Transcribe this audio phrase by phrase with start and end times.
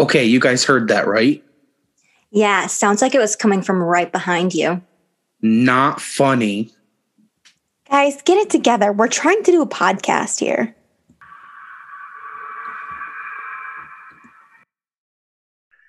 [0.00, 1.44] Okay, you guys heard that, right?
[2.30, 4.80] Yeah, sounds like it was coming from right behind you.
[5.42, 6.70] Not funny.
[7.90, 8.94] Guys, get it together.
[8.94, 10.74] We're trying to do a podcast here.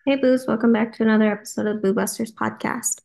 [0.05, 3.00] Hey, Boos, welcome back to another episode of Boo Busters podcast.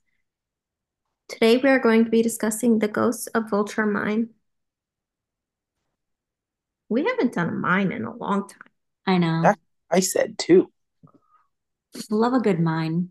[1.29, 4.31] Today we are going to be discussing the ghosts of Vulture Mine.
[6.89, 8.59] We haven't done a mine in a long time.
[9.07, 9.43] I know.
[9.43, 10.73] That- I said two.
[12.11, 13.11] Love a good mine.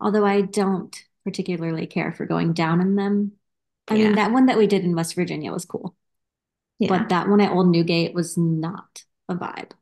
[0.00, 3.32] Although I don't particularly care for going down in them.
[3.88, 4.06] I Yeah.
[4.06, 5.96] mean, that one that we did in West Virginia was cool.
[6.78, 6.88] Yeah.
[6.88, 9.72] But that one at Old Newgate was not a vibe.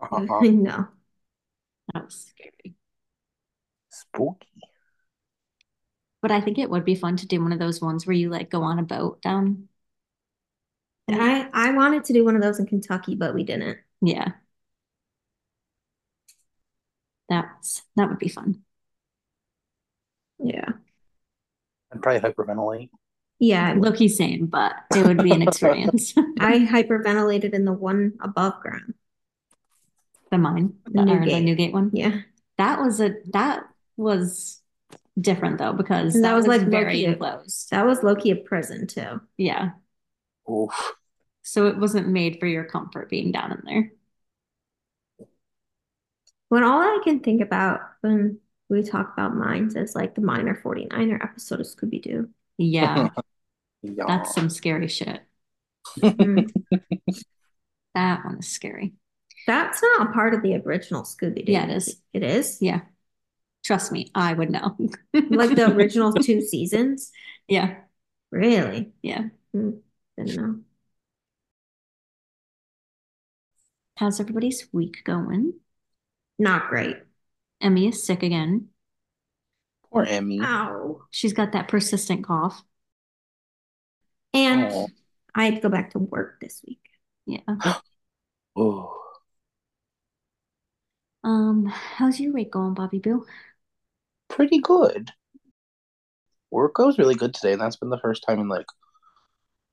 [0.00, 0.40] Uh-huh.
[0.42, 0.88] no.
[1.92, 2.74] That was scary.
[3.90, 4.48] Spooky.
[6.22, 8.28] But I think it would be fun to do one of those ones where you
[8.30, 9.68] like go on a boat down.
[11.08, 13.78] I, I wanted to do one of those in Kentucky, but we didn't.
[14.00, 14.32] Yeah.
[17.30, 18.62] That's that would be fun.
[20.38, 20.68] Yeah.
[21.92, 22.90] I'd probably hyperventilate.
[23.38, 23.74] Yeah.
[23.78, 26.12] Low key same, but it would be an experience.
[26.40, 28.94] I hyperventilated in the one above ground.
[30.30, 31.44] The mine, the, or the Newgate.
[31.44, 31.90] Newgate one.
[31.94, 32.20] Yeah.
[32.58, 33.64] That was a that
[33.96, 34.60] was
[35.20, 37.70] different though because that, that was, was like, very low-key- enclosed.
[37.70, 39.20] That was Loki a prison too.
[39.36, 39.70] Yeah.
[40.50, 40.94] Oof.
[41.42, 43.92] So it wasn't made for your comfort being down in there.
[46.50, 50.60] When all I can think about when we talk about mines is like the Miner
[50.62, 52.28] 49er episode of Scooby Doo.
[52.58, 53.08] Yeah,
[53.82, 54.04] Yeah.
[54.06, 55.22] that's some scary shit.
[55.98, 56.50] Mm.
[57.94, 58.92] That one is scary.
[59.48, 61.52] That's not a part of the original Scooby Doo.
[61.52, 62.00] Yeah, it is.
[62.12, 62.58] It is?
[62.60, 62.82] Yeah.
[63.64, 64.76] Trust me, I would know.
[65.12, 67.10] Like the original two seasons?
[67.48, 67.76] Yeah,
[68.30, 68.92] Really?
[69.02, 69.24] yeah.
[69.52, 69.82] Didn't
[70.18, 70.60] know.
[73.96, 75.54] How's everybody's week going?
[76.40, 76.96] Not great.
[77.60, 78.68] Emmy is sick again.
[79.92, 80.40] Poor Emmy.
[80.40, 81.02] Ow.
[81.10, 82.62] She's got that persistent cough.
[84.32, 84.88] And Oh.
[85.34, 86.80] I had to go back to work this week.
[87.26, 87.40] Yeah.
[88.56, 88.96] Oh.
[91.22, 93.24] Um, how's your week going, Bobby Boo?
[94.28, 95.10] Pretty good.
[96.50, 98.66] Work goes really good today, and that's been the first time in like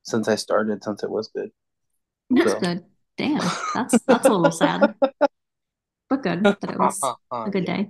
[0.04, 1.52] since I started, since it was good.
[2.30, 2.86] That's So- good.
[3.18, 3.40] Damn,
[3.74, 4.94] that's that's a little sad,
[6.10, 7.90] but good that it was uh-huh, a good day.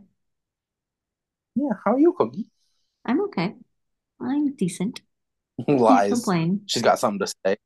[1.55, 2.45] Yeah, how are you, Cookie?
[3.05, 3.55] I'm okay.
[4.19, 5.01] I'm decent.
[5.65, 6.11] Can't Lies.
[6.11, 6.61] complain.
[6.65, 7.57] She's got something to say.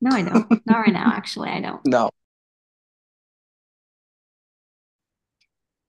[0.00, 0.50] No, I don't.
[0.66, 1.50] Not right now, actually.
[1.50, 1.84] I don't.
[1.86, 2.10] No.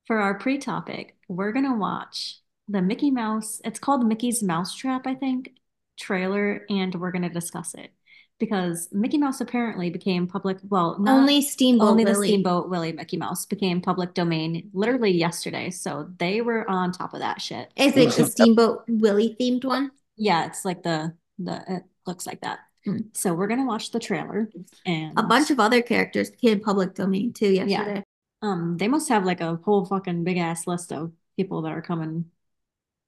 [0.05, 3.61] For our pre-topic, we're gonna watch the Mickey Mouse.
[3.63, 5.51] It's called Mickey's Mousetrap, I think,
[5.97, 7.91] trailer, and we're gonna discuss it
[8.41, 10.57] because Mickey Mouse apparently became public.
[10.67, 12.27] Well, not Only Steamboat only the Willie.
[12.27, 15.69] Steamboat Willie Mickey Mouse became public domain literally yesterday.
[15.69, 17.71] So they were on top of that shit.
[17.77, 19.91] Is it the Steamboat Willie themed one?
[20.17, 22.59] Yeah, it's like the the it looks like that.
[22.83, 22.97] Hmm.
[23.13, 24.49] So we're gonna watch the trailer
[24.85, 27.95] and A bunch of other characters became public domain too yesterday.
[27.97, 28.01] Yeah.
[28.41, 31.81] um they must have like a whole fucking big ass list of people that are
[31.81, 32.25] coming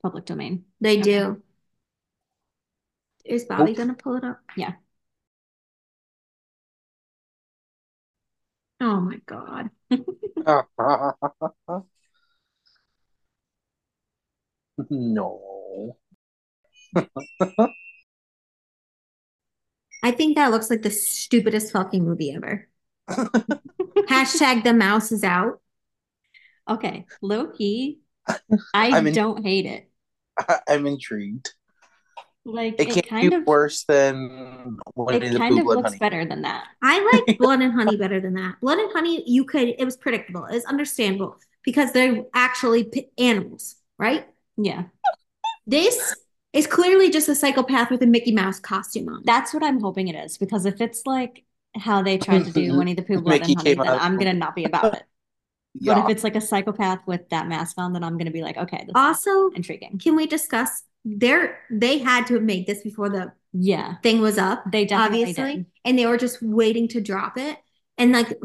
[0.04, 0.66] public domain.
[0.80, 1.02] They Okay.
[1.02, 1.42] do.
[3.26, 3.78] Is Bobby Oop.
[3.78, 4.42] gonna pull it up?
[4.56, 4.74] Yeah.
[8.84, 9.70] Oh my god.
[14.90, 15.96] no.
[20.04, 22.68] I think that looks like the stupidest fucking movie ever.
[23.08, 25.62] Hashtag the mouse is out.
[26.70, 28.00] Okay, Loki.
[28.74, 29.90] I I'm in- don't hate it.
[30.68, 31.54] I'm intrigued.
[32.46, 35.92] Like It it can't kind be of worse than Winnie it kind of Blood looks
[35.92, 35.98] Honey.
[36.00, 36.66] better than that.
[36.82, 38.56] I like Blood and Honey better than that.
[38.62, 40.46] Blood and Honey, you could, it was predictable.
[40.46, 44.28] It's understandable because they're actually p- animals, right?
[44.58, 44.84] Yeah,
[45.66, 46.16] This
[46.52, 49.22] is clearly just a psychopath with a Mickey Mouse costume on.
[49.26, 51.44] that's what I'm hoping it is because if it's like
[51.76, 54.18] how they tried to do Winnie the Pooh Blood Mickey and Honey, then out- I'm
[54.18, 55.04] gonna not be about it.
[55.82, 58.58] But if it's like a psychopath with that mask on, then I'm gonna be like,
[58.58, 59.98] okay, this is Also, intriguing.
[59.98, 64.38] can we discuss their they had to have made this before the Yeah, thing was
[64.38, 65.66] up, they definitely obviously, did.
[65.86, 67.58] and they were just waiting to drop it.
[67.98, 68.40] And like,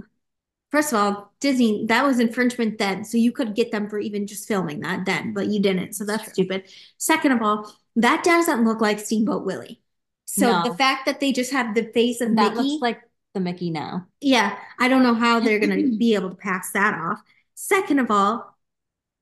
[0.70, 4.26] first of all, Disney that was infringement then, so you could get them for even
[4.26, 6.32] just filming that then, but you didn't, so that's True.
[6.32, 6.64] stupid.
[6.99, 9.81] Second of all, that doesn't look like Steamboat Willie.
[10.26, 10.62] So No.
[10.62, 13.02] the fact that they just have the face of That Mickey, looks like
[13.34, 14.08] the Mickey now.
[14.20, 17.20] yeah, I don't know how they're gonna be able to pass that off.
[17.55, 18.56] Second of all,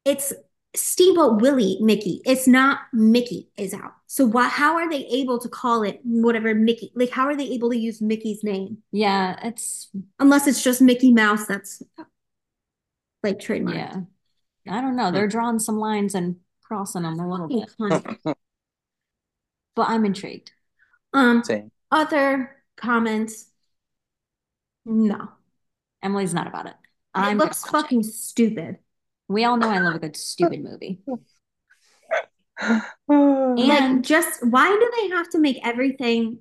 [0.04, 0.32] it's
[0.76, 2.20] Steamboat Willie Mickey.
[2.25, 3.94] It's not Mickey is out.
[4.06, 6.93] So why how are they able to call it whatever Mickey?
[6.94, 8.78] Like how are they able to use Mickey's name?
[8.93, 9.88] Yeah, it's
[10.19, 11.82] Unless it's just Mickey Mouse that's
[13.23, 13.76] like trademark.
[13.76, 14.00] yeah.
[14.69, 15.11] I don't know.
[15.12, 17.70] They're drawing some lines and crossing them a little bit,
[19.75, 20.50] but I'm intrigued.
[21.12, 21.70] Um, Same.
[21.90, 23.46] other comments?
[24.84, 25.29] No.
[26.02, 26.75] Emily's not about it.
[26.75, 26.76] It
[27.14, 27.82] I'm looks gonna it.
[27.82, 28.79] fucking stupid.
[29.28, 31.00] We all know I love a good stupid movie.
[33.08, 36.38] and Like, just why do they have to make everything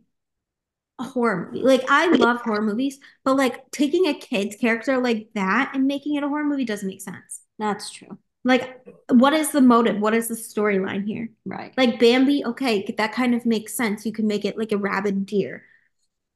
[1.00, 1.66] a horror movie?
[1.66, 6.16] Like, I love horror movies, but like taking a kid's character like that and making
[6.16, 7.42] it a horror movie doesn't make sense.
[7.58, 8.18] that's true.
[8.44, 10.00] Like, what is the motive?
[10.00, 11.30] What is the storyline here?
[11.46, 11.74] Right.
[11.76, 14.06] Like Bambi, okay, that kind of makes sense.
[14.06, 15.66] You can make it like a rabid deer.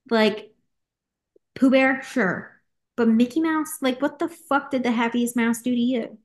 [0.09, 0.51] Like
[1.53, 2.59] Pooh Bear, sure.
[2.97, 6.17] But Mickey Mouse, like what the fuck did the happiest mouse do to you?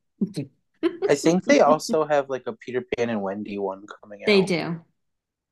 [1.09, 4.27] I think they also have like a Peter Pan and Wendy one coming out.
[4.27, 4.81] They do.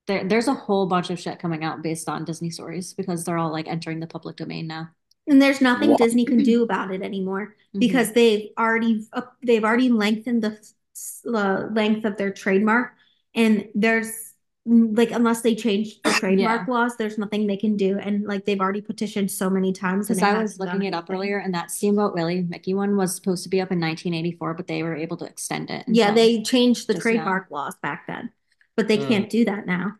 [0.06, 3.38] There, there's a whole bunch of shit coming out based on Disney stories because they're
[3.38, 4.88] all like entering the public domain now.
[5.29, 5.99] And there's nothing What?
[5.99, 7.81] Disney can do about it anymore Mhm.
[7.81, 10.59] because they've already up they've already lengthened the
[10.94, 12.93] s- uh, length of their trademark
[13.35, 14.31] and there's
[14.64, 18.61] like unless they change the trademark laws there's nothing they can do and like they've
[18.61, 21.17] already petitioned so many times Because I was looking it up anything.
[21.17, 24.67] earlier, and that Steamboat Willie Mickey one was supposed to be up in 1984, but
[24.69, 25.85] they were able to extend it.
[25.88, 27.25] Yeah, they changed the just now.
[27.25, 28.31] trademark laws back then,
[28.76, 29.06] but they Mm.
[29.09, 29.97] can't do that now.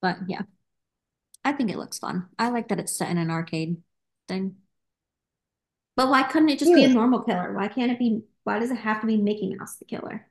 [0.00, 0.42] But yeah,
[1.44, 2.28] I think it looks fun.
[2.38, 3.82] I like that it's set in an arcade
[4.28, 4.56] thing.
[5.96, 7.52] But why couldn't it just be a normal killer?
[7.54, 8.24] Why can't it be?
[8.44, 10.28] Why does it have to be Mickey Mouse the killer?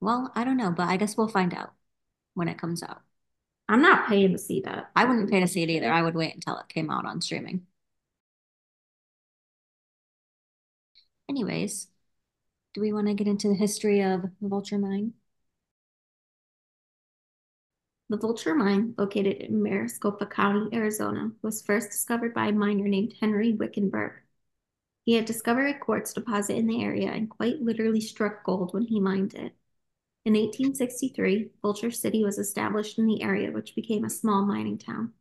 [0.00, 1.74] Well, I don't know, but I guess we'll find out
[2.34, 3.02] when it comes out.
[3.68, 4.90] I'm not paying to see that.
[4.96, 5.90] I wouldn't pay to see it either.
[5.92, 7.66] I would wait until it came out on streaming.
[11.28, 11.88] Anyways,
[12.74, 15.14] do we want to get into the history of the Vulture Mine?
[18.08, 23.14] The Vulture Mine, located in Maricopa County, Arizona, was first discovered by a miner named
[23.20, 24.22] Henry Wickenburg.
[25.04, 28.84] He had discovered a quartz deposit in the area and quite literally struck gold when
[28.84, 29.54] he mined it.
[30.24, 35.12] In 1863, Vulture City was established in the area, which became a small mining town.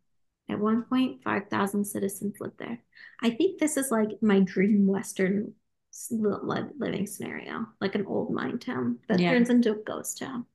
[0.50, 2.80] At one point, 5,000 citizens lived there.
[3.22, 5.56] I think this is like my dream Western
[5.92, 9.32] s- li- li- living scenario, like an old mine town that Yeah.
[9.32, 10.46] turns into a ghost town.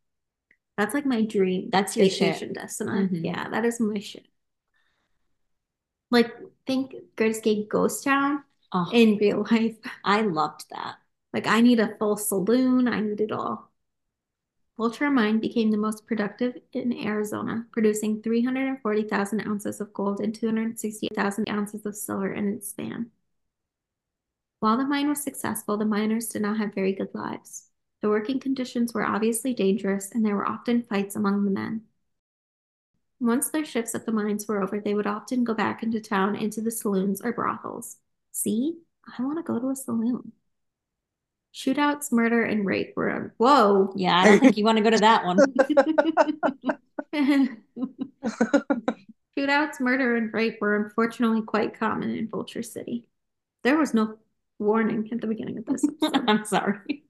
[0.77, 2.19] That's like my dream That's your shit.
[2.21, 3.09] vacation destination.
[3.23, 3.25] Mhm.
[3.25, 4.27] Yeah, that is my shit.
[6.11, 6.33] Like,
[6.67, 9.77] think Great Escape Ghost Town Oh, in real life.
[10.05, 10.97] I loved that.
[11.35, 12.89] Like, I need a full saloon.
[12.89, 13.68] I need it all.
[14.79, 21.49] Vulture Mine became the most productive in Arizona, producing 340,000 ounces of gold and 268,000
[21.49, 23.11] ounces of silver in its span.
[24.61, 27.71] While the mine was successful, the miners did not have very good lives.
[28.03, 31.83] The working conditions were obviously dangerous, and there were often fights among the men.
[33.19, 36.37] Once their shifts at the mines were over, they would often go back into town
[36.37, 37.97] into the saloons or brothels.
[38.31, 38.79] See,
[39.19, 40.31] I want to go to a saloon.
[41.59, 43.93] Shootouts, murder, and rape were whoa.
[43.97, 45.39] Yeah, I don't think you want to go to that one.
[49.37, 53.07] Shootouts, murder, and rape were unfortunately quite common in Vulture City.
[53.65, 54.19] There was no
[54.61, 55.85] warning at the beginning of this.
[56.15, 57.03] I'm sorry.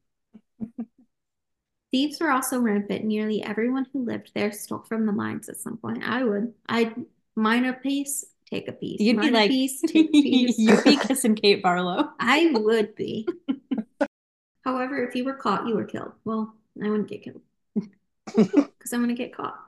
[1.91, 3.05] Thieves were also rampant.
[3.05, 6.03] Nearly everyone who lived there stole from the mines at some point.
[6.03, 6.55] I would.
[6.67, 6.95] I'd
[7.37, 8.99] mine a piece, take a piece.
[8.99, 10.59] You'd be Mine a like, piece, take a piece.
[10.59, 12.13] you'd be kissing Kate Barlow.
[12.19, 13.29] I would be.
[14.69, 16.13] However, if you were caught, you were killed.
[16.27, 17.41] Well, I wouldn't get killed
[18.27, 19.59] because I'm going to get caught.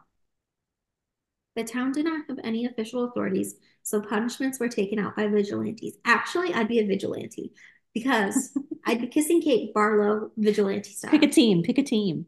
[1.56, 5.96] The town did not have any official authorities, so punishments were taken out by vigilantes.
[6.04, 7.54] Actually, I'd be a vigilante
[7.94, 8.50] because
[8.84, 11.10] I'd be kissing Kate Barlow vigilante style.
[11.10, 11.62] Pick a team.
[11.62, 12.26] Pick a team.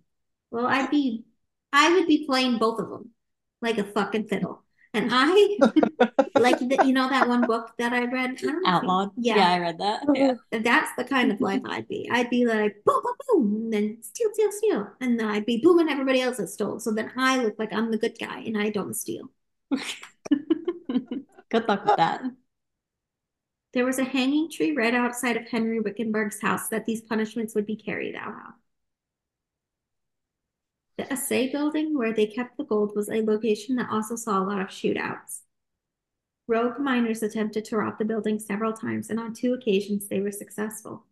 [0.50, 1.24] Well, I'd be,
[1.74, 3.10] I would be playing both of them
[3.60, 4.61] like a fucking fiddle.
[4.94, 5.56] And I,
[6.38, 8.30] like, the, you know, that one book that I read?
[8.30, 9.10] I don't know if you- Outlawed.
[9.16, 9.36] Yeah.
[9.36, 10.02] Yeah, I read that.
[10.02, 10.12] Uh-huh.
[10.14, 10.34] Yeah.
[10.60, 12.08] That's the kind of life I'd be.
[12.10, 15.58] I'd be like boom, boom, boom, and then steal, steal, steal, and then I'd be
[15.62, 16.78] booming everybody else that stole.
[16.78, 19.30] So then I look like I'm the good guy and I don't steal.
[21.50, 22.22] Good luck with that.
[23.74, 27.66] There was a hanging tree right outside of Henry Wickenburg's house that these punishments would
[27.66, 28.54] be carried out.
[31.02, 34.46] The assay building where they kept the gold was a location that also saw a
[34.46, 35.40] lot of shootouts.
[36.46, 40.30] Rogue miners attempted to rob the building several times, and on two occasions they were
[40.30, 41.04] successful.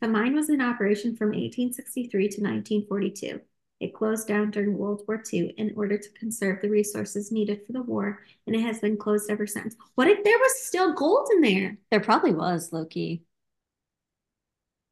[0.00, 3.40] The mine was in operation from 1863 to 1942.
[3.78, 7.72] It closed down during World War II in order to conserve the resources needed for
[7.72, 9.76] the war, and it has been closed ever since.
[9.94, 11.78] What if there was still gold in there?
[11.92, 13.22] There probably was, Loki.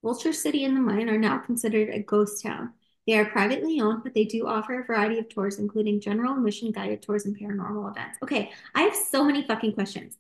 [0.04, 2.73] Vulture City and the mine are now considered a ghost town.
[3.06, 6.72] They are privately owned, but they do offer a variety of tours, including general admission,
[6.72, 8.18] guided tours, and paranormal events.
[8.22, 10.18] Okay, I have so many fucking questions.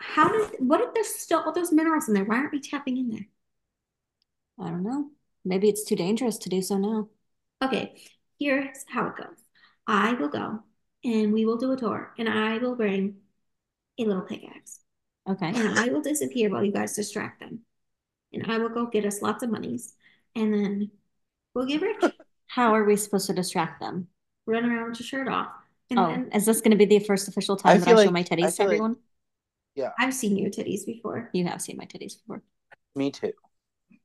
[0.00, 2.24] How did, what if there's still all those minerals in there?
[2.24, 3.26] Why aren't we tapping in there?
[4.58, 5.10] I don't know.
[5.44, 7.08] Maybe it's too dangerous to do so now.
[7.62, 7.94] Okay,
[8.38, 9.36] here's how it goes.
[9.86, 10.62] I will go
[11.04, 13.16] and we will do a tour, and I will bring
[13.98, 14.80] a little pickaxe,
[15.26, 15.48] Okay.
[15.48, 17.60] and I will disappear while you guys distract them.
[18.32, 19.94] And I will go get us lots of monies,
[20.36, 20.90] and then
[21.54, 22.12] we'll get rich.
[22.46, 24.08] How are we supposed to distract them?
[24.46, 25.48] Run around with your shirt off.
[25.90, 27.90] And Oh, then is this going to be the first official I time that I
[27.94, 28.90] feel show my I titties to everyone?
[28.92, 28.98] like-
[29.76, 29.92] everyone?
[29.98, 31.30] I've seen your titties before.
[31.32, 32.42] You have seen my titties before.
[32.96, 33.32] Me too.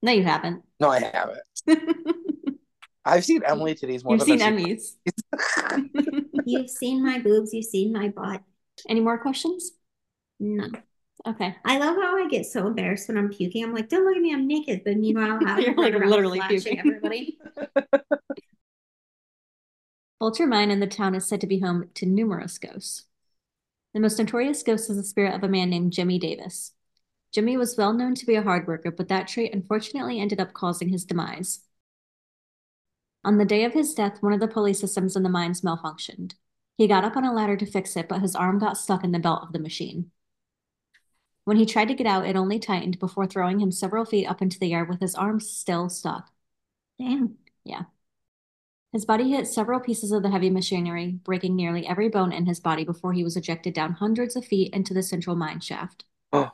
[0.02, 0.64] No, you haven't.
[0.80, 1.40] No, I haven't.
[3.06, 4.98] I've seen Emily titties more You've than seen I've Emmy's.
[6.46, 8.42] You've seen my boobs, you've seen my butt.
[8.90, 9.72] Any more questions?
[10.40, 10.70] No.
[11.28, 11.56] Okay.
[11.66, 13.64] I love how I get so embarrassed when I'm puking.
[13.64, 14.84] I'm like, don't look at me, I'm naked.
[14.86, 16.80] But meanwhile, I'm You're, like, literally puking.
[16.80, 17.40] everybody.
[20.20, 23.06] Vulture Mine in the town is said to be home to numerous ghosts.
[23.94, 26.74] The most notorious ghost is the spirit of a man named Jimmy Davis.
[27.32, 30.54] Jimmy was well known to be a hard worker, but that trait unfortunately ended up
[30.54, 31.62] causing his demise.
[33.24, 36.36] On the day of his death, one of the pulley systems in the mines malfunctioned.
[36.78, 39.12] He got up on a ladder to fix it, but his arm got stuck in
[39.12, 40.12] the belt of the machine.
[41.46, 44.42] When he tried to get out, it only tightened before throwing him several feet up
[44.42, 46.32] into the air with his arms still stuck.
[47.00, 47.38] Damn.
[47.64, 47.84] Yeah.
[48.92, 52.60] His body hit several pieces of the heavy machinery, breaking nearly every bone in his
[52.60, 56.06] body before he was ejected down hundreds of feet into the central mine shaft.
[56.32, 56.52] Oh.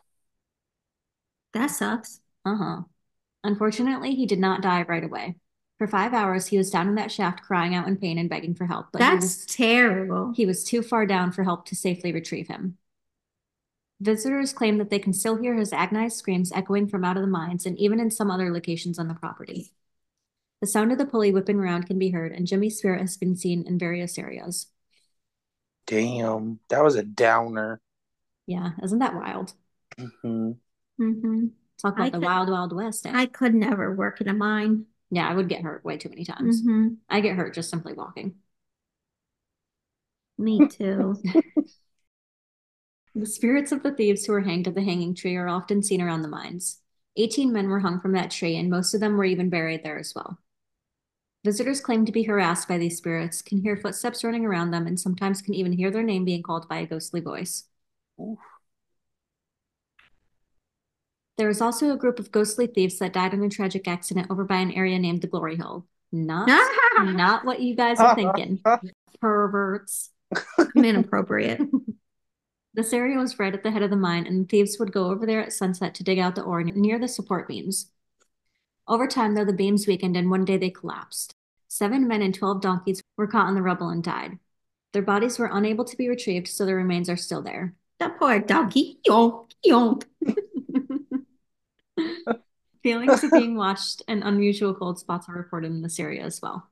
[1.54, 2.20] That sucks.
[2.46, 2.82] Uh huh.
[3.44, 5.36] Unfortunately, he did not die right away.
[5.78, 8.56] For five hours, he was down in that shaft crying out in pain and begging
[8.56, 10.34] for help, but he That's was, terrible.
[10.36, 12.78] he was too far down for help to safely retrieve him.
[14.02, 17.28] Visitors claim that they can still hear his agonized screams echoing from out of the
[17.30, 19.72] mines and even in some other locations on the property.
[20.62, 23.36] The sound of the pulley whipping around can be heard, and Jimmy's spirit has been
[23.38, 24.68] seen in various areas.
[25.86, 27.80] Damn, that was a downer.
[28.46, 29.54] Yeah, isn't that wild?
[29.98, 30.52] hmm
[30.98, 31.48] hmm
[31.82, 33.08] Talk about I the could- wild, wild west.
[33.08, 33.12] eh?
[33.14, 34.86] I could never work in a mine.
[35.10, 36.62] yeah, I would get hurt way too many times.
[36.62, 38.36] hmm I get hurt just simply walking.
[40.38, 41.16] Me too.
[43.14, 46.02] The spirits of the thieves who were hanged at the hanging tree are often seen
[46.02, 46.80] around the mines.
[47.18, 50.00] 18 men were hung from that tree, and most of them were even buried there
[50.00, 50.40] as well.
[51.44, 55.00] Visitors claim to be harassed by these spirits, can hear footsteps running around them, and
[55.00, 57.66] sometimes can even hear their name being called by a ghostly voice.
[58.22, 58.40] Oof.
[61.38, 64.46] There is also a group of ghostly thieves that died in a tragic accident over
[64.46, 65.86] by an area named the Glory Hole.
[66.12, 66.48] Not,
[67.00, 68.62] not what you guys are thinking.
[69.20, 70.12] Perverts.
[70.76, 71.62] Inappropriate.
[72.74, 75.26] This area was right at the head of the mine, and thieves would go over
[75.26, 77.92] there at sunset to dig out the ore near the support beams.
[78.88, 81.36] Over time, though, the beams weakened, and one day they collapsed.
[81.68, 84.40] Seven men and 12 donkeys were caught in the rubble and died.
[84.94, 87.76] Their bodies were unable to be retrieved, so their remains are still there.
[88.00, 90.04] That poor yonk.
[92.84, 96.70] Feelings of being watched and unusual cold spots are reported in this area as well.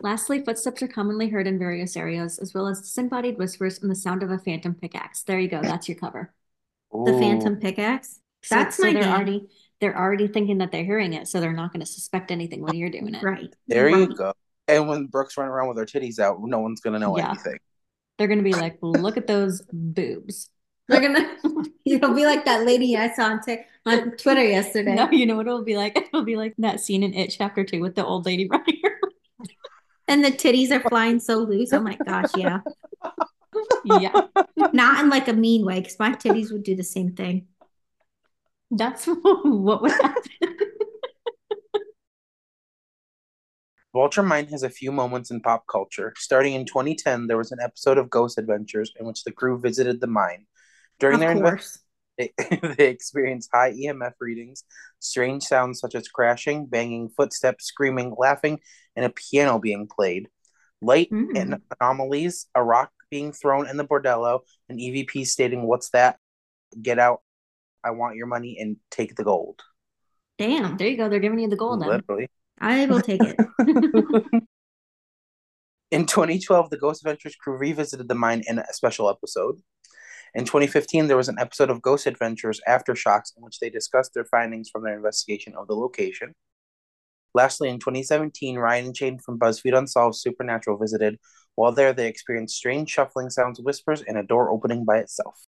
[0.00, 3.94] Lastly, footsteps are commonly heard in various areas, as well as disembodied whispers and the
[3.94, 5.22] sound of a phantom pickaxe.
[5.22, 6.34] There you go, that's your cover.
[6.92, 8.20] The phantom pickaxe.
[8.42, 9.12] So, That's so my they're game.
[9.12, 9.46] already
[9.80, 12.74] they're already thinking that they're hearing it, so they're not going to suspect anything when
[12.74, 13.22] you're doing it.
[13.22, 13.52] Right.
[13.66, 14.32] There you go.
[14.68, 17.30] And when Brooke's run around with her titties out, no one's gonna know Yeah.
[17.30, 17.58] anything.
[18.18, 20.48] They're going to be like, "Look at those boobs."
[20.88, 21.36] They're gonna
[21.84, 24.94] you'll be like that lady I saw on, Tik- on Twitter yesterday.
[24.94, 25.96] No, you know what it'll be like?
[25.96, 28.73] It'll be like that scene in It Chapter Two with the old lady running around.
[30.06, 31.72] And the titties are flying so loose.
[31.72, 32.60] Oh my gosh, yeah.
[33.84, 34.12] yeah,
[34.72, 37.46] Not in like a mean way, because my titties would do the same thing.
[38.70, 40.56] that's what would happen.
[43.94, 46.12] Vulture Mine has a few moments in pop culture.
[46.16, 50.00] Starting in 2010, there was an episode of Ghost Adventures in which the crew visited
[50.00, 50.46] the mine.
[50.98, 51.78] During Of their course.
[52.18, 52.32] They,
[52.78, 54.64] they experienced high EMF readings,
[55.00, 58.60] strange sounds such as crashing, banging, footsteps, screaming, laughing,
[58.96, 60.28] and a piano being played.
[60.80, 61.38] Light Mm.
[61.38, 66.18] and anomalies, a rock being thrown in the bordello, an EVP stating, What's that?
[66.80, 67.20] Get out.
[67.82, 69.60] I want your money and take the gold.
[70.38, 70.76] Damn.
[70.76, 71.08] There you go.
[71.08, 71.80] They're giving you the gold.
[71.80, 72.28] Literally.
[72.60, 73.36] I will take it.
[75.90, 79.60] In 2012, the Ghost Adventures crew revisited the mine in a special episode.
[80.34, 84.24] In 2015, there was an episode of Ghost Adventures Aftershocks in which they discussed their
[84.24, 86.34] findings from their investigation of the location.
[87.34, 91.18] Lastly, in 2017, Ryan and Shane from BuzzFeed Unsolved Supernatural visited.
[91.54, 95.46] While there, they experienced strange shuffling sounds, whispers, and a door opening by itself.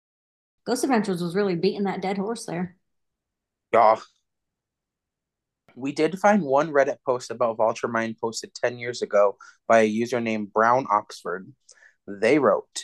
[0.66, 2.76] Ghost Adventures was really beating that dead horse there.
[3.74, 3.98] Yeah.
[5.76, 9.38] We did find one Reddit post about Vulture Mine posted 10 years ago
[9.68, 11.52] by a user named Brown Oxford.
[12.06, 12.84] They wrote,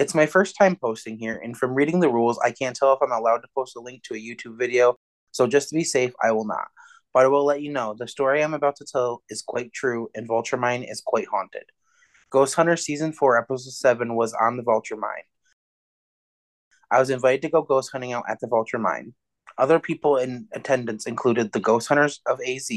[0.00, 3.02] It's my first time posting here, and from reading the rules, I can't tell if
[3.02, 4.96] I'm allowed to post a link to a YouTube video,
[5.30, 6.68] so just to be safe, I will not.
[7.12, 10.08] but I will let you know the story I'm about to tell is quite true,
[10.14, 11.64] and Vulture Mine is quite haunted.
[12.30, 15.24] Ghost Hunter Season 4, Episode 7 was on the Vulture Mine.
[16.90, 19.12] I was invited to go ghost hunting out at the Vulture Mine.
[19.58, 22.70] Other people in attendance included the Ghost Hunters of AZ,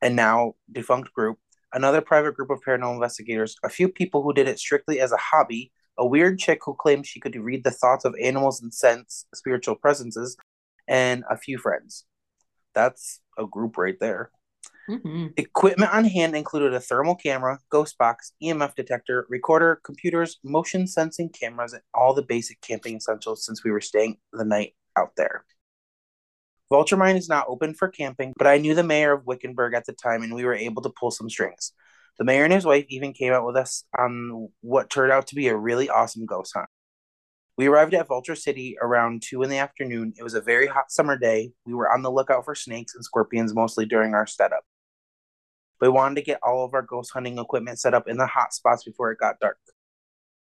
[0.00, 1.38] and now defunct group,
[1.72, 5.16] another private group of paranormal investigators, a few people who did it strictly as a
[5.16, 9.26] hobby, a weird chick who claimed she could read the thoughts of animals and sense
[9.34, 10.36] spiritual presences,
[10.88, 12.04] and a few friends.
[12.74, 14.30] That's a group right there.
[14.88, 15.28] Mm-hmm.
[15.36, 21.28] Equipment on hand included a thermal camera, ghost box, EMF detector, recorder, computers, motion sensing
[21.28, 25.44] cameras, and all the basic camping essentials since we were staying the night out there.
[26.70, 29.84] Vulture Mine is not open for camping, but I knew the mayor of Wickenburg at
[29.84, 31.72] the time and we were able to pull some strings.
[32.20, 35.34] The mayor and his wife even came out with us on what turned out to
[35.34, 36.68] be a really awesome ghost hunt.
[37.56, 40.12] We arrived at Vulture City around 2 in the afternoon.
[40.18, 41.52] It was a very hot summer day.
[41.64, 44.64] We were on the lookout for snakes and scorpions mostly during our setup.
[45.80, 48.52] We wanted to get all of our ghost hunting equipment set up in the hot
[48.52, 49.56] spots before it got dark.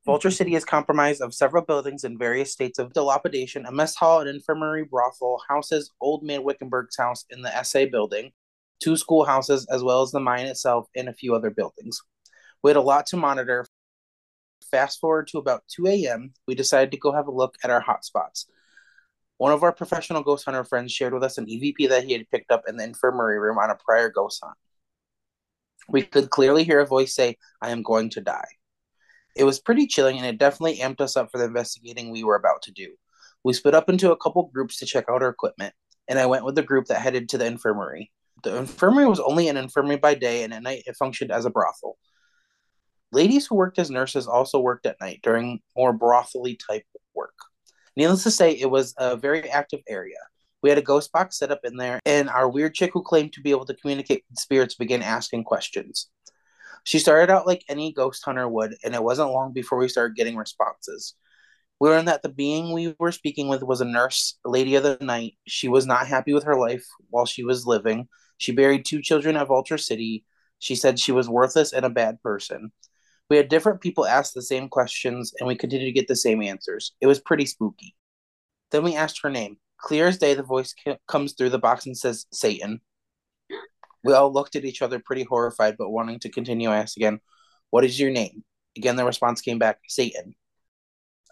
[0.04, 4.20] Vulture City is comprised of several buildings in various states of dilapidation a mess hall,
[4.20, 8.32] an infirmary, brothel, houses, Old Man Wickenburg's house in the assay building,
[8.80, 12.00] two schoolhouses, as well as the mine itself, and a few other buildings.
[12.62, 13.66] We had a lot to monitor.
[14.70, 17.80] Fast forward to about 2 a.m., we decided to go have a look at our
[17.80, 18.47] hot spots.
[19.38, 22.28] One of our professional ghost hunter friends shared with us an EVP that he had
[22.28, 24.56] picked up in the infirmary room on a prior ghost hunt.
[25.88, 28.49] We could clearly hear a voice say, I am going to die.
[29.37, 32.35] It was pretty chilling and it definitely amped us up for the investigating we were
[32.35, 32.94] about to do.
[33.44, 35.73] We split up into a couple groups to check out our equipment,
[36.08, 38.11] and I went with the group that headed to the infirmary.
[38.42, 41.50] The infirmary was only an infirmary by day, and at night it functioned as a
[41.50, 41.99] brothel.
[43.11, 47.35] Ladies who worked as nurses also worked at night during more brothely type work.
[47.97, 50.19] Needless to say, it was a very active area.
[50.63, 53.32] We had a ghost box set up in there, and our weird chick who claimed
[53.32, 56.10] to be able to communicate with spirits began asking questions.
[56.84, 60.17] She started out like any ghost hunter would, and it wasn't long before we started
[60.17, 61.15] getting responses.
[61.80, 64.99] We learned that the being we were speaking with was a nurse, lady of the
[65.00, 65.34] night.
[65.47, 68.08] She was not happy with her life while she was living.
[68.39, 70.25] She buried two children at Vulture City.
[70.59, 72.73] She said she was worthless and a bad person.
[73.31, 76.43] We had different people ask the same questions, and we continued to get the same
[76.43, 76.93] answers.
[77.01, 77.95] It was pretty spooky.
[78.71, 79.59] Then we asked her name.
[79.79, 80.75] Clear as day, the voice
[81.07, 82.81] comes through the box and says, Satan.
[84.03, 86.71] We all looked at each other pretty horrified, but wanting to continue.
[86.71, 87.21] I asked again,
[87.71, 88.45] What is your name?
[88.77, 90.35] Again, the response came back, Satan.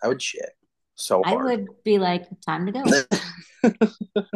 [0.02, 0.50] I would shit
[0.96, 1.40] so hard.
[1.40, 3.82] I would be like, time to go.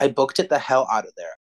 [0.00, 1.36] I booked it the hell out of there.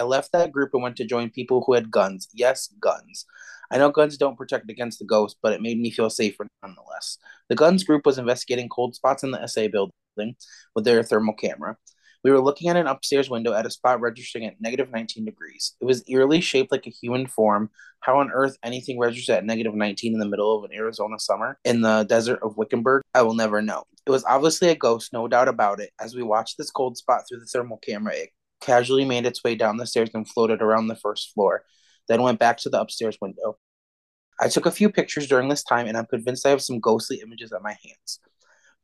[0.00, 2.28] I left that group and went to join people who had guns.
[2.32, 3.26] Yes, guns.
[3.70, 7.18] I know guns don't protect against the ghost, but it made me feel safer nonetheless.
[7.50, 9.92] The guns group was investigating cold spots in the assay building
[10.74, 11.76] with their thermal camera.
[12.24, 15.76] We were looking at an upstairs window at a spot registering at negative 19 degrees.
[15.80, 17.70] It was eerily shaped like a human form.
[18.00, 21.58] How on earth anything registers at negative 19 in the middle of an Arizona summer
[21.64, 23.84] in the desert of Wickenburg, I will never know.
[24.06, 25.90] It was obviously a ghost, no doubt about it.
[26.00, 29.54] As we watched this cold spot through the thermal camera, it casually made its way
[29.54, 31.64] down the stairs and floated around the first floor,
[32.08, 33.58] then went back to the upstairs window.
[34.40, 37.20] I took a few pictures during this time, and I'm convinced I have some ghostly
[37.22, 38.20] images at my hands.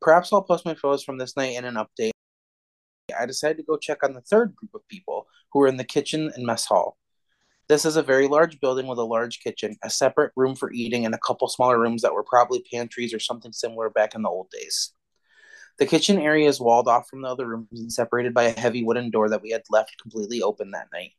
[0.01, 2.11] Perhaps I'll post my photos from this night in an update.
[3.19, 5.85] I decided to go check on the third group of people who were in the
[5.85, 6.99] kitchen and mess hall.
[7.69, 11.05] This is a very large building with a large kitchen, a separate room for eating,
[11.05, 14.29] and a couple smaller rooms that were probably pantries or something similar back in the
[14.29, 14.93] old days.
[15.79, 18.83] The kitchen area is walled off from the other rooms and separated by a heavy
[18.83, 21.13] wooden door that we had left completely open that night.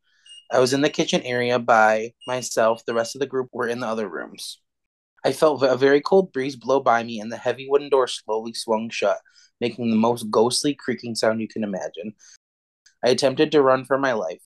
[0.52, 2.84] I was in the kitchen area by myself.
[2.86, 4.62] The rest of the group were in the other rooms.
[5.24, 8.54] I felt a very cold breeze blow by me, and the heavy wooden door slowly
[8.54, 9.20] swung shut,
[9.60, 12.14] making the most ghostly creaking sound you can imagine.
[13.04, 14.42] I attempted to run for my life.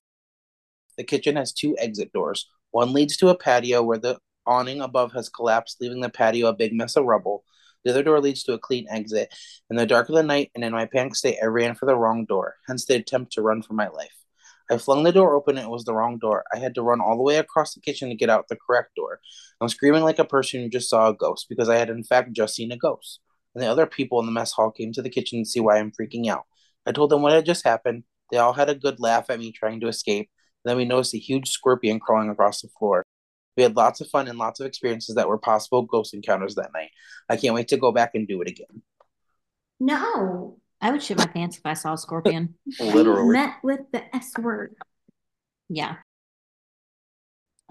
[0.97, 2.49] The kitchen has two exit doors.
[2.71, 6.53] One leads to a patio where the awning above has collapsed, leaving the patio a
[6.53, 7.43] big mess of rubble.
[7.83, 9.33] The other door leads to a clean exit.
[9.69, 11.95] In the dark of the night and in my panic state, I ran for the
[11.95, 14.15] wrong door, hence the attempt to run for my life.
[14.69, 16.45] I flung the door open and it was the wrong door.
[16.53, 18.95] I had to run all the way across the kitchen to get out the correct
[18.95, 19.19] door.
[19.59, 22.31] I'm screaming like a person who just saw a ghost because I had in fact
[22.31, 23.19] just seen a ghost.
[23.53, 25.77] And the other people in the mess hall came to the kitchen to see why
[25.77, 26.45] I'm freaking out.
[26.85, 28.03] I told them what had just happened.
[28.31, 30.29] They all had a good laugh at me trying to escape.
[30.63, 33.03] Then we noticed a huge scorpion crawling across the floor.
[33.57, 36.73] We had lots of fun and lots of experiences that were possible ghost encounters that
[36.73, 36.89] night.
[37.29, 38.81] I can't wait to go back and do it again.
[39.79, 40.57] No.
[40.79, 42.55] I would shit my pants if I saw a scorpion.
[42.79, 43.33] Literally.
[43.33, 44.75] Met with the S word.
[45.69, 45.97] Yeah.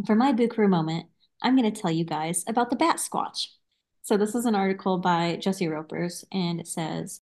[0.07, 1.07] For my Crew moment,
[1.43, 3.47] I'm going to tell you guys about the Bat Squatch.
[4.03, 7.21] So, this is an article by Jesse Ropers, and it says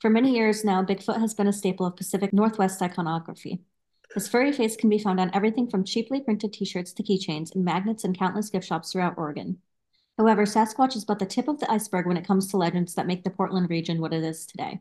[0.00, 3.62] For many years now, Bigfoot has been a staple of Pacific Northwest iconography.
[4.14, 7.64] His furry face can be found on everything from cheaply printed t-shirts to keychains and
[7.64, 9.58] magnets in countless gift shops throughout Oregon.
[10.16, 13.06] However, Sasquatch is but the tip of the iceberg when it comes to legends that
[13.06, 14.80] make the Portland region what it is today.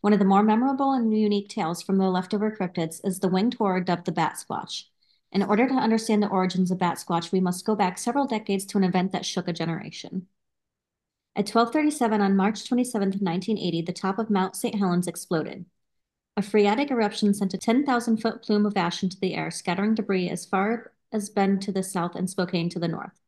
[0.00, 3.54] One of the more memorable and unique tales from the leftover cryptids is the winged
[3.54, 4.84] horror dubbed the Bat Squatch.
[5.30, 8.64] In order to understand the origins of Bat Squatch, we must go back several decades
[8.66, 10.26] to an event that shook a generation.
[11.36, 14.74] At 1237 on March 27, 1980, the top of Mount St.
[14.74, 15.64] Helens exploded.
[16.36, 20.28] A phreatic eruption sent a 10,000 foot plume of ash into the air, scattering debris
[20.28, 23.20] as far as Bend to the south and Spokane to the north.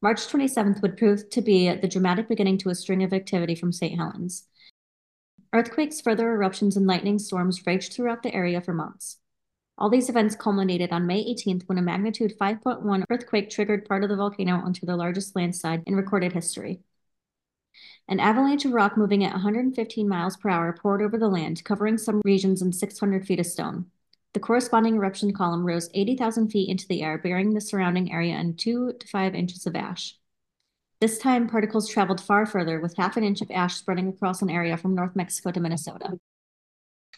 [0.00, 3.70] March 27th would prove to be the dramatic beginning to a string of activity from
[3.70, 3.96] St.
[3.96, 4.46] Helens.
[5.52, 9.18] Earthquakes, further eruptions, and lightning storms raged throughout the area for months.
[9.76, 14.08] All these events culminated on May 18th when a magnitude 5.1 earthquake triggered part of
[14.08, 16.80] the volcano onto the largest landslide in recorded history.
[18.08, 21.96] An avalanche of rock moving at 115 miles per hour poured over the land, covering
[21.98, 23.86] some regions in 600 feet of stone.
[24.34, 28.56] The corresponding eruption column rose 80,000 feet into the air, burying the surrounding area in
[28.56, 30.16] two to five inches of ash.
[31.00, 34.50] This time, particles traveled far further, with half an inch of ash spreading across an
[34.50, 36.18] area from North Mexico to Minnesota.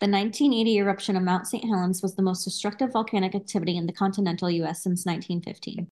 [0.00, 1.64] The 1980 eruption of Mount St.
[1.64, 4.82] Helens was the most destructive volcanic activity in the continental U.S.
[4.82, 5.88] since 1915.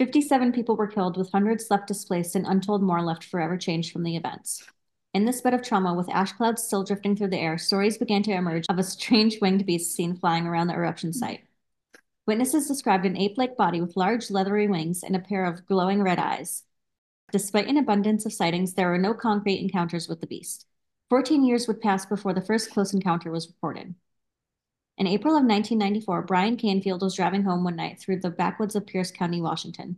[0.00, 4.02] 57 people were killed, with hundreds left displaced and untold more left forever changed from
[4.02, 4.64] the events.
[5.12, 8.22] In this bed of trauma, with ash clouds still drifting through the air, stories began
[8.22, 11.42] to emerge of a strange winged beast seen flying around the eruption site.
[12.26, 16.18] Witnesses described an ape-like body with large leathery wings and a pair of glowing red
[16.18, 16.62] eyes.
[17.30, 20.64] Despite an abundance of sightings, there were no concrete encounters with the beast.
[21.10, 23.94] 14 years would pass before the first close encounter was reported.
[25.00, 28.86] In April of 1994, Brian Canfield was driving home one night through the backwoods of
[28.86, 29.96] Pierce County, Washington.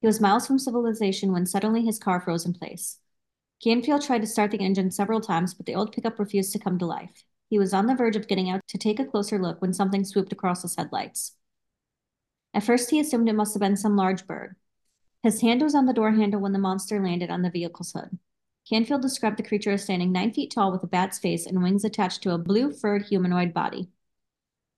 [0.00, 3.00] He was miles from civilization when suddenly his car froze in place.
[3.60, 6.78] Canfield tried to start the engine several times, but the old pickup refused to come
[6.78, 7.24] to life.
[7.50, 10.04] He was on the verge of getting out to take a closer look when something
[10.04, 11.34] swooped across his headlights.
[12.54, 14.54] At first, he assumed it must have been some large bird.
[15.24, 18.16] His hand was on the door handle when the monster landed on the vehicle's hood.
[18.70, 21.84] Canfield described the creature as standing nine feet tall with a bat's face and wings
[21.84, 23.88] attached to a blue furred humanoid body.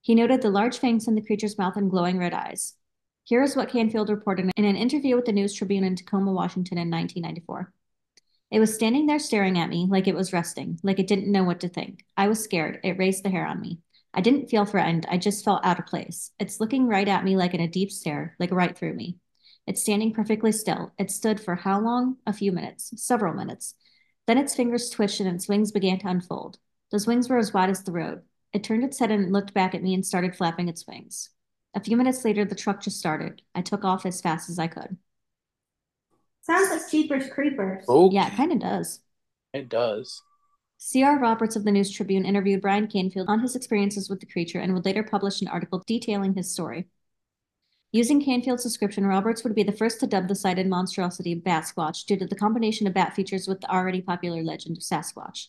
[0.03, 2.75] He noted the large fangs in the creature's mouth and glowing red eyes.
[3.25, 6.79] Here is what Canfield reported in an interview with the News Tribune in Tacoma, Washington
[6.79, 7.73] in 1994.
[8.51, 11.45] It was standing there staring at me like it was resting, like it didn't know
[11.45, 12.05] what to think.
[12.17, 12.81] I was scared.
[12.83, 13.79] It raised the hair on me.
[14.13, 15.07] I didn't feel threatened.
[15.09, 16.33] I just felt out of place.
[16.41, 19.19] It's looking right at me like in a deep stare, like right through me.
[19.67, 20.93] It's standing perfectly still.
[20.99, 22.17] It stood for how long?
[22.27, 23.75] A few minutes, several minutes.
[24.27, 26.59] Then its fingers twitched and its wings began to unfold.
[26.91, 28.23] Those wings were as wide as the road.
[28.53, 31.31] It turned its head and looked back at me and started flapping its wings.
[31.75, 33.43] A few minutes later, the truck just started.
[33.55, 34.97] I took off as fast as I could.
[36.43, 37.85] Sounds like Jeepers Creepers.
[37.89, 39.01] Oh, Yeah, it kind of does.
[39.53, 40.23] it does.
[40.79, 41.19] C.R.
[41.19, 44.73] Roberts of the News Tribune interviewed Brian Canfield on his experiences with the creature and
[44.75, 46.89] would later publish an article detailing his story.
[47.93, 52.05] Using Canfield's description, Roberts would be the first to dub the sighted monstrosity Bat Squatch
[52.07, 55.49] due to the combination of bat features with the already popular legend of Sasquatch.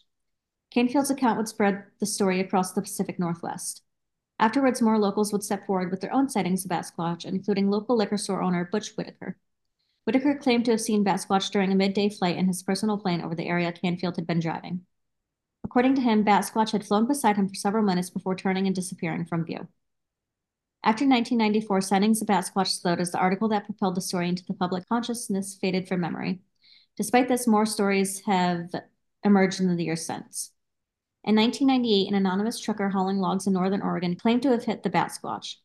[0.71, 3.83] Canfield's account would spread the story across the Pacific Northwest.
[4.39, 7.97] Afterwards, more locals would step forward with their own sightings of Bat Squatch, including local
[7.97, 9.37] liquor store owner Butch Whitaker.
[10.05, 13.21] Whitaker claimed to have seen Bat Squatch during a midday flight in his personal plane
[13.21, 14.81] over the area Canfield had been driving.
[15.63, 18.75] According to him, Bat Squatch had flown beside him for several minutes before turning and
[18.75, 19.67] disappearing from view.
[20.83, 24.45] After 1994, sightings of Bat Squatch slowed as the article that propelled the story into
[24.45, 26.41] the public consciousness faded from memory.
[26.95, 28.71] Despite this, more stories have
[29.23, 30.51] emerged in the years since.
[31.23, 34.89] In 1998, an anonymous trucker hauling logs in northern Oregon claimed to have hit the
[34.89, 35.57] Bat Squatch.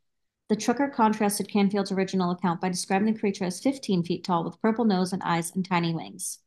[0.49, 4.61] The trucker contrasted Canfield's original account by describing the creature as 15 feet tall with
[4.61, 6.41] purple nose and eyes and tiny wings.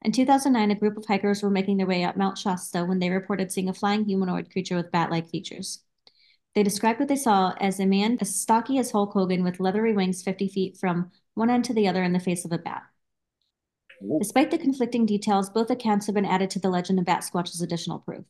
[0.00, 3.10] In 2009, a group of hikers were making their way up Mount Shasta when they
[3.10, 5.82] reported seeing a flying humanoid creature with bat-like features.
[6.54, 9.92] They described what they saw as a man as stocky as Hulk Hogan with leathery
[9.92, 12.82] wings 50 feet from one end to the other in the face of a bat.
[14.18, 17.54] Despite the conflicting details, both accounts have been added to the legend of Bat Squatch
[17.54, 18.24] as additional proof.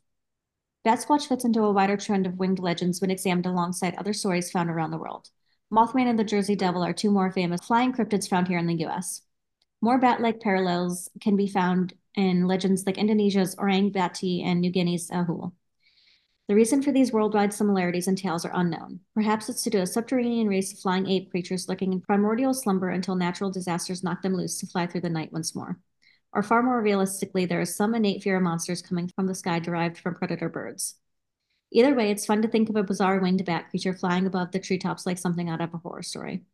[0.84, 4.50] Bat Squatch fits into a wider trend of winged legends when examined alongside other stories
[4.50, 5.30] found around the world.
[5.72, 8.86] Mothman and the Jersey Devil are two more famous flying cryptids found here in the
[8.86, 9.22] US.
[9.80, 15.10] More bat-like parallels can be found in legends like Indonesia's Orang Bati and New Guinea's
[15.10, 15.52] Ahool.
[16.48, 19.00] The reason for these worldwide similarities and tales are unknown.
[19.14, 22.88] Perhaps it's to do a subterranean race of flying ape creatures lurking in primordial slumber
[22.88, 25.80] until natural disasters knock them loose to fly through the night once more.
[26.32, 29.58] Or far more realistically, there is some innate fear of monsters coming from the sky
[29.58, 30.96] derived from predator birds.
[31.72, 34.60] Either way, it's fun to think of a bizarre winged bat creature flying above the
[34.60, 36.44] treetops like something out of a horror story.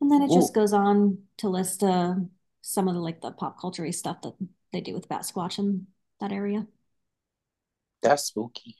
[0.00, 2.16] And then it just goes on to list uh,
[2.60, 4.34] some of the like the pop culture stuff that
[4.72, 5.86] they do with Bat Squatch in
[6.20, 6.66] that area.
[8.04, 8.76] That's spooky.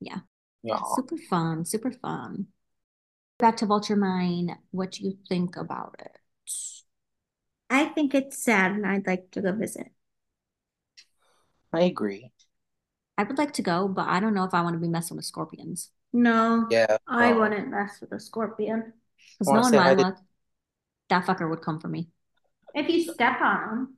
[0.00, 0.18] Yeah.
[0.62, 0.80] Yeah.
[0.96, 2.48] Super fun, super fun.
[3.38, 4.58] Back to Vulture Mine.
[4.72, 6.18] What do you think about it?
[7.70, 9.86] I think it's sad and I'd like to go visit.
[11.72, 12.32] I agree.
[13.16, 15.16] I would like to go, but I don't know if I want to be messing
[15.16, 15.90] with scorpions.
[16.12, 16.96] No, Yeah.
[17.06, 18.92] I uh, wouldn't mess with a scorpion.
[19.38, 20.18] Because knowing my hi to- luck,
[21.08, 22.08] that fucker would come for me.
[22.74, 23.96] If you step on them,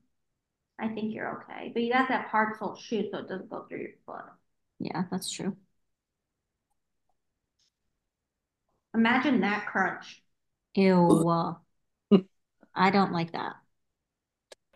[0.78, 1.70] I think you're okay.
[1.72, 4.24] But you got that hard sole shoe so it doesn't go through your foot.
[4.82, 5.56] Yeah, that's true.
[8.94, 10.22] Imagine that crunch.
[10.74, 11.56] Ew.
[12.74, 13.54] I don't like that.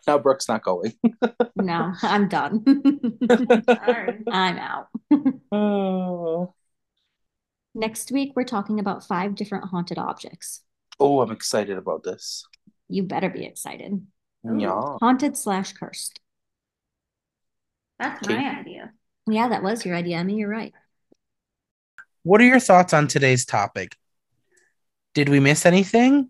[0.07, 0.93] Now Brooke's not going.
[1.55, 2.63] No, I'm done.
[3.67, 4.87] I'm out.
[5.51, 6.53] oh,
[7.75, 10.61] Next week, we're talking about five different haunted objects.
[10.99, 12.45] Oh, I'm excited about this.
[12.89, 14.05] You better be excited.
[14.43, 14.97] Yeah.
[15.01, 16.19] Haunted slash cursed.
[17.99, 18.35] That's Okay.
[18.35, 18.93] my idea.
[19.27, 20.17] Yeah, that was your idea.
[20.17, 20.73] I mean, you're right.
[22.23, 23.95] What are your thoughts on today's topic?
[25.13, 26.29] Did we miss anything?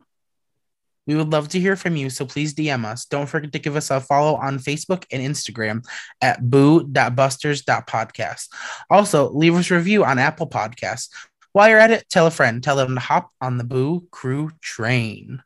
[1.06, 3.06] We would love to hear from you, so please DM us.
[3.06, 5.86] Don't forget to give us a follow on Facebook and Instagram
[6.22, 8.50] at boo.busters.podcast.
[8.90, 11.10] Also, leave us a review on Apple Podcasts.
[11.54, 12.62] While you're at it, tell a friend.
[12.62, 15.42] Tell them to hop on the Boo Crew train.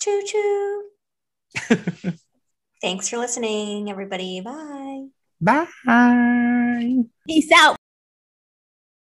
[0.00, 0.84] Choo choo.
[2.80, 4.40] Thanks for listening, everybody.
[4.40, 5.06] Bye.
[5.42, 7.04] Bye.
[7.26, 7.81] Peace out.